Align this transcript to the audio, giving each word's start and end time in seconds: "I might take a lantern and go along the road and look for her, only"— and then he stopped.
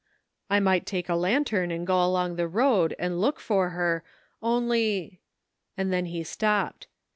"I 0.49 0.59
might 0.59 0.87
take 0.87 1.09
a 1.09 1.15
lantern 1.15 1.69
and 1.69 1.85
go 1.85 2.03
along 2.03 2.35
the 2.35 2.47
road 2.47 2.95
and 2.97 3.21
look 3.21 3.39
for 3.39 3.69
her, 3.69 4.03
only"— 4.41 5.21
and 5.77 5.93
then 5.93 6.07
he 6.07 6.23
stopped. 6.23 6.87